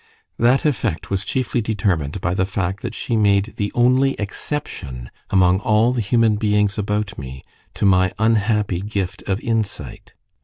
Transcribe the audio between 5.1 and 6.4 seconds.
among all the human